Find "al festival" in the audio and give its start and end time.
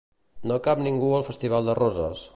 1.19-1.71